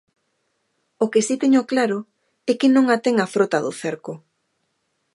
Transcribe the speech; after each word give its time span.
O 1.03 1.05
que 1.11 1.21
si 1.27 1.35
teño 1.41 1.61
claro 1.71 1.97
é 2.51 2.53
que 2.59 2.67
non 2.75 2.85
a 2.95 2.97
ten 3.05 3.15
a 3.19 3.27
frota 3.33 3.63
do 3.65 3.71
cerco. 3.81 4.13